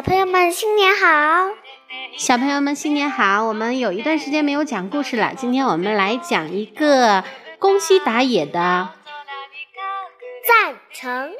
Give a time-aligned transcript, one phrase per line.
[0.00, 1.50] 小朋友们新年好！
[2.16, 3.44] 小朋友们新年好！
[3.44, 7.22] 我们有一段时间没有讲故事了，今天我们来讲一个
[7.58, 8.88] 宫西达也的
[10.48, 11.30] 赞成。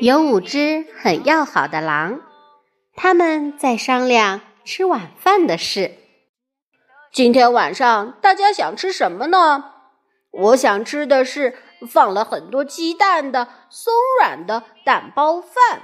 [0.00, 2.18] 有五只很要好的狼，
[2.96, 6.01] 他们在商量吃晚饭的事。
[7.12, 9.72] 今天晚上大家想吃什么呢？
[10.30, 15.82] 我想吃的是放了很多鸡蛋的松软的蛋包饭。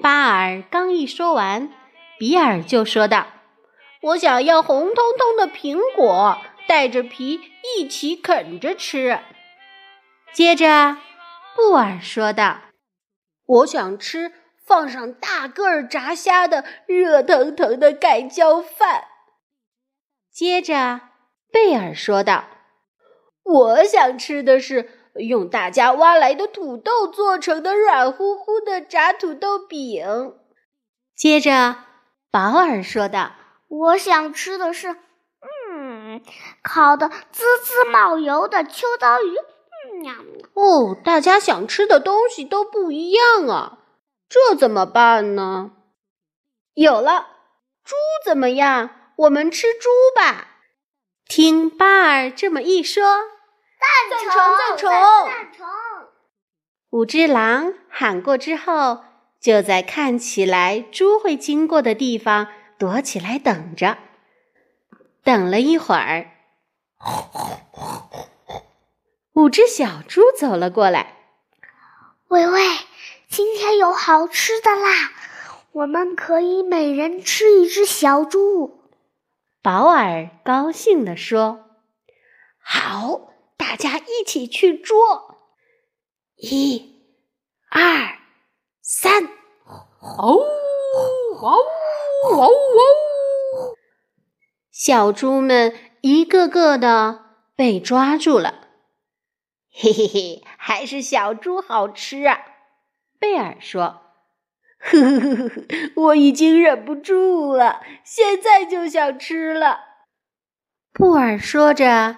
[0.00, 1.70] 巴尔刚一说完，
[2.20, 3.26] 比尔就说道
[4.00, 7.40] ：“我想要红彤彤的苹果，带着皮
[7.76, 9.18] 一起啃着吃。”
[10.32, 10.98] 接着，
[11.56, 12.60] 布尔说道
[13.44, 14.30] ：“我想吃
[14.64, 19.02] 放上大个儿炸虾的热腾腾的盖浇饭。”
[20.32, 21.00] 接着，
[21.52, 22.44] 贝尔说道
[23.42, 30.34] ：“我想吃的是用大家挖来的土豆做成的软乎乎的炸土豆饼。”
[31.16, 31.76] 接着，
[32.30, 33.32] 保尔说道
[33.68, 34.96] ：“我想吃的是，
[35.70, 36.22] 嗯，
[36.62, 39.34] 烤的滋滋冒油的秋刀鱼。”
[40.54, 43.78] 哦，大家想吃的东西都不一样啊，
[44.28, 45.72] 这怎么办呢？
[46.74, 47.26] 有了，
[47.82, 48.90] 猪怎么样？
[49.18, 50.46] 我们吃猪吧！
[51.26, 55.66] 听巴尔这么一说，赞成赞成赞成。
[56.90, 59.02] 五只狼喊过之后，
[59.40, 62.46] 就在看起来猪会经过的地方
[62.78, 63.98] 躲起来等着。
[65.24, 66.30] 等了一会儿，
[69.32, 71.16] 五只小猪走了过来。
[72.28, 72.62] 喂喂，
[73.28, 75.10] 今天有好吃的啦！
[75.72, 78.77] 我们可以每人吃一只小猪。
[79.60, 81.64] 保尔高兴地说
[82.62, 85.36] ：“好，大家一起去捉！
[86.36, 87.02] 一、
[87.70, 88.18] 二、
[88.80, 89.24] 三！
[90.00, 90.38] 哦，
[91.42, 93.76] 哇呜，哇呜哇呜！
[94.70, 97.24] 小猪们一个个的
[97.56, 98.68] 被抓住了。
[99.70, 102.40] 嘿嘿嘿，还是小猪好吃啊！”
[103.18, 104.02] 贝尔说。
[104.90, 105.62] 呵呵呵呵，
[105.96, 109.80] 我已经忍不住了，现在就想吃了。
[110.92, 112.16] 布尔说着，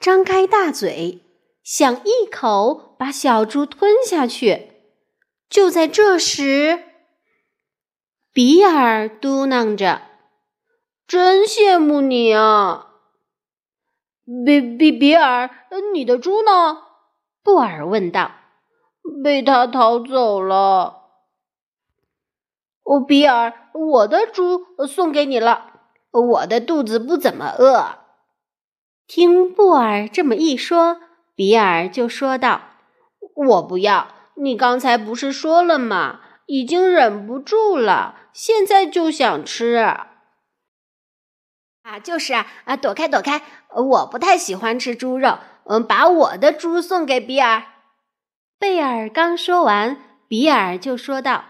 [0.00, 1.22] 张开大嘴，
[1.62, 4.72] 想一口把小猪吞下去。
[5.48, 6.84] 就在这时，
[8.32, 10.02] 比尔嘟囔着
[11.06, 12.86] ：“真羡慕你啊！”
[14.44, 15.48] 比比比尔，
[15.94, 16.82] 你的猪呢？
[17.42, 18.32] 布尔问道。
[19.24, 20.97] 被他逃走了。
[22.88, 25.72] 哦，比尔，我的猪送给你了。
[26.10, 27.98] 我的肚子不怎么饿。
[29.06, 30.98] 听布尔这么一说，
[31.34, 32.62] 比尔就说道
[33.36, 34.08] ：“我不要。
[34.36, 36.20] 你刚才不是说了吗？
[36.46, 39.74] 已经忍不住了，现在就想吃。”
[41.84, 43.42] 啊，就是啊，啊，躲开，躲开！
[43.74, 45.38] 我不太喜欢吃猪肉。
[45.64, 47.64] 嗯，把我的猪送给比尔。
[48.58, 51.44] 贝尔刚说完，比尔就说道。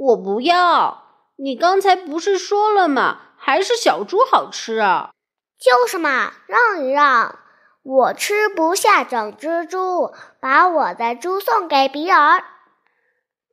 [0.00, 1.04] 我不要！
[1.36, 3.18] 你刚才不是说了吗？
[3.36, 5.10] 还是小猪好吃啊！
[5.58, 7.38] 就是嘛，让一让！
[7.82, 12.42] 我吃不下整只猪，把我的猪送给比尔。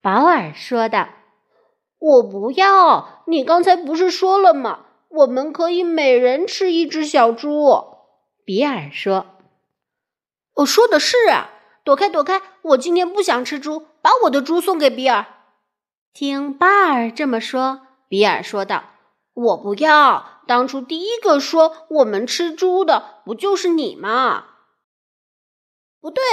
[0.01, 1.09] 保尔说道
[1.99, 3.23] ：“我不要！
[3.27, 4.85] 你刚才不是说了吗？
[5.09, 7.49] 我们可以每人吃一只小猪。”
[8.45, 9.25] 比尔说
[10.55, 11.49] ：“我说的是啊！
[11.83, 12.41] 躲开，躲开！
[12.61, 15.25] 我今天不想吃猪，把我的猪送给比尔。”
[16.19, 18.85] 听巴尔这么说，比尔说道
[19.35, 20.41] ：“我不要！
[20.47, 24.45] 当初第一个说我们吃猪的，不就是你吗？”
[26.01, 26.23] 不对，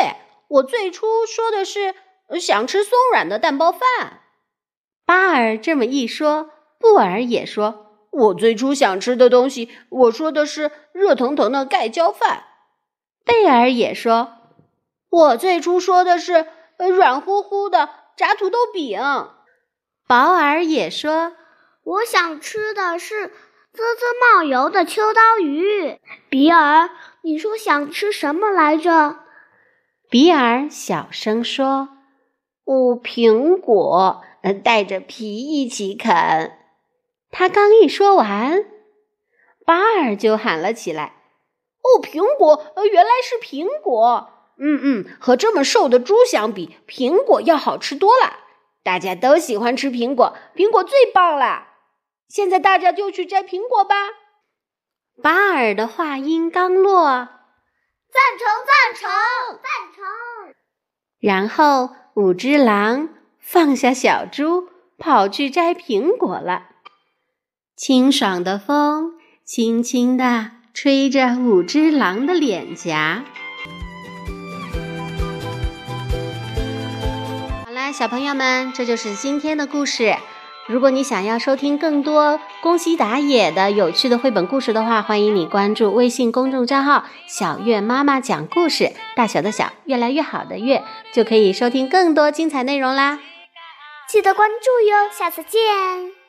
[0.49, 1.95] 我最初说的是
[2.41, 4.23] 想吃松软的蛋包饭。
[5.05, 6.49] 巴尔这么一说，
[6.81, 12.45] 布尔也说：“我最初想吃的东西，我说的是热腾腾的盖浇饭。”
[13.23, 14.33] 贝尔也说
[15.13, 16.47] ：“我最初说的是
[16.79, 18.99] 软乎乎的炸土豆饼。”
[20.07, 21.33] 保尔也说
[21.83, 23.33] ：“我想吃的是滋
[23.73, 25.99] 滋冒油的秋刀鱼。”
[26.29, 26.91] 比尔，
[27.23, 29.21] 你说想吃什么来着？
[30.11, 31.89] 比尔小声说
[32.67, 34.23] ：“哦，苹果，
[34.63, 36.53] 带着皮一起啃。”
[37.33, 38.65] 他刚一说完，
[39.65, 41.15] 巴尔就喊了起来
[41.81, 44.29] ：“哦，苹果，原来是苹果！
[44.59, 48.41] 嗯嗯，和这么瘦的猪相比，苹果要好吃多了。”
[48.85, 51.69] 大家都喜欢吃苹果，苹果最棒了。
[52.29, 53.95] 现在大家就去摘苹果吧。
[55.23, 57.29] 巴尔的话音刚落，
[58.13, 59.11] 赞成，赞成，
[59.57, 60.55] 赞成。
[61.19, 63.09] 然后五只狼
[63.41, 66.69] 放下小猪，跑去摘苹果了。
[67.77, 69.15] 清爽的风
[69.45, 73.25] 轻轻地吹着五只狼的脸颊。
[77.95, 80.17] 小朋友们，这就是今天的故事。
[80.67, 90.83] 如果你想要收听更多宫西达也的有趣的绘本故事的话，欢迎你关注微信公众账号“小月妈妈讲故事”，大小的小，越来越好的月，
[91.13, 93.21] 就可以收听更多精彩内容啦。
[94.09, 96.24] 记得关注哟，下次见。